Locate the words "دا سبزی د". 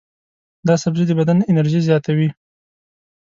0.67-1.11